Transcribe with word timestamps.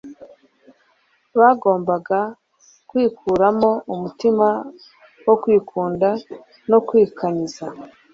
bagombaga 1.39 2.19
kwikuramo 2.89 3.69
umutima 3.93 4.47
wo 5.25 5.35
kwikunda 5.41 6.09
no 6.69 6.79
kwikanyiza, 6.87 7.65